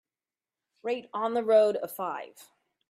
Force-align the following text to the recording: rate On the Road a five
rate 0.81 1.07
On 1.13 1.35
the 1.35 1.43
Road 1.43 1.77
a 1.83 1.87
five 1.87 2.33